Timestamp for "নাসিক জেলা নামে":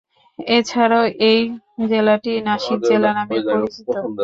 2.47-3.37